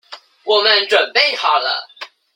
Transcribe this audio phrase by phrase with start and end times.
[0.45, 1.87] 我們準備好了